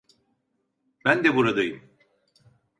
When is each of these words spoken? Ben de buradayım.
Ben 1.05 1.23
de 1.23 1.35
buradayım. 1.35 1.89